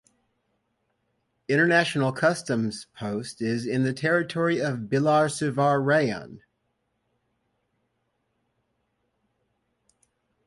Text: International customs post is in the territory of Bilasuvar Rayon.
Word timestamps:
International 1.47 2.11
customs 2.11 2.87
post 2.97 3.39
is 3.39 3.67
in 3.67 3.83
the 3.83 3.93
territory 3.93 4.59
of 4.59 4.89
Bilasuvar 4.89 5.79
Rayon. 5.79 6.41